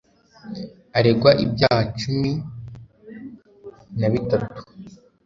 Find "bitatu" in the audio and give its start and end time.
4.13-4.61